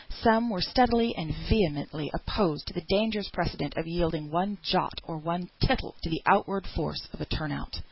Some 0.23 0.49
were 0.49 0.63
steadily 0.63 1.13
and 1.15 1.31
vehemently 1.31 2.09
opposed 2.11 2.65
to 2.65 2.73
the 2.73 2.81
dangerous 2.89 3.29
precedent 3.29 3.77
of 3.77 3.85
yielding 3.85 4.31
one 4.31 4.57
jot 4.63 4.99
or 5.03 5.19
one 5.19 5.51
tittle 5.63 5.95
to 6.01 6.09
the 6.09 6.23
outward 6.25 6.65
force 6.65 7.07
of 7.13 7.21
a 7.21 7.25
turn 7.25 7.51
out. 7.51 7.75